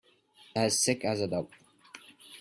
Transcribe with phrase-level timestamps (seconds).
[0.55, 1.51] As sick as a dog.